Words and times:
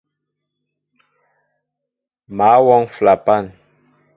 Mă 2.35 2.49
wɔŋ 2.65 2.83
flapan. 2.95 3.45